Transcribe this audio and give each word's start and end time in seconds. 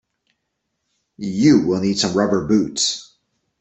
You 1.17 1.67
will 1.67 1.79
need 1.81 1.99
some 1.99 2.17
rubber 2.17 2.47
boots. 2.47 3.19